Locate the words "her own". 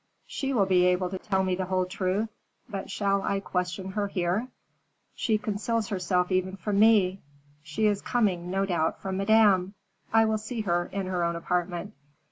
11.05-11.35